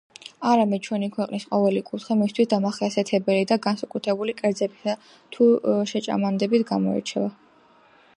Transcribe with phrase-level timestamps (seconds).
[0.51, 4.95] არამედ ჩვენი ქვეყნის ყოველი კუთხე მისთვის დამახასიათებელი და განსაკუთრებული კერძებითა
[5.37, 5.51] თუ
[5.93, 7.29] შეჭამანდებით გამოირჩევა.